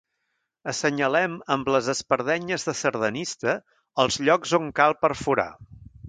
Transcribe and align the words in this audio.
Assenyalem 0.71 1.33
amb 1.55 1.67
les 1.73 1.89
espardenyes 1.93 2.65
de 2.69 2.73
sardanista 2.79 3.53
els 4.05 4.17
llocs 4.29 4.55
on 4.59 4.65
cal 4.81 4.97
perforar. 5.05 5.47